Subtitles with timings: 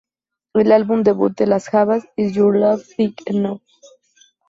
[0.55, 3.61] El álbum debut de La Havas, "Is Your Love Big Enough?